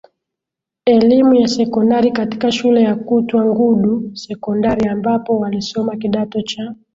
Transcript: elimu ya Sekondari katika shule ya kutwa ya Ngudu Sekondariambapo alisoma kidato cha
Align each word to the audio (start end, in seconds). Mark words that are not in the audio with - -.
elimu 0.85 1.33
ya 1.35 1.47
Sekondari 1.47 2.11
katika 2.11 2.51
shule 2.51 2.81
ya 2.81 2.95
kutwa 2.95 3.39
ya 3.45 3.51
Ngudu 3.51 4.11
Sekondariambapo 4.13 5.45
alisoma 5.45 5.95
kidato 5.95 6.41
cha 6.41 6.75